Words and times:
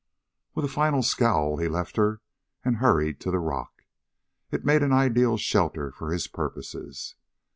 With 0.55 0.65
a 0.65 0.67
final 0.67 1.03
scowl 1.03 1.57
he 1.57 1.67
left 1.67 1.95
her 1.95 2.21
and 2.65 2.77
hurried 2.77 3.19
to 3.19 3.29
the 3.29 3.37
rock. 3.37 3.83
It 4.49 4.65
made 4.65 4.81
an 4.81 4.91
ideal 4.91 5.37
shelter 5.37 5.91
for 5.91 6.11
his 6.11 6.25
purposes. 6.25 7.13